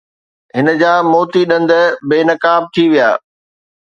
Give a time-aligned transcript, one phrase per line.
[0.55, 1.71] هن جا موتي ڏند
[2.09, 3.11] بي نقاب ٿي ويا.